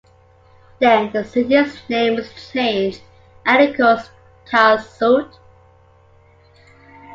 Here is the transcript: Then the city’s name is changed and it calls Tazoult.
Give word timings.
Then 0.79 1.11
the 1.13 1.23
city’s 1.23 1.87
name 1.87 2.17
is 2.17 2.33
changed 2.51 3.03
and 3.45 3.61
it 3.61 3.77
calls 3.77 4.09
Tazoult. 4.49 5.37